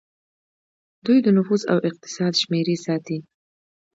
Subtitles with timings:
[1.05, 3.17] دوی د نفوس او اقتصاد شمیرې ساتي.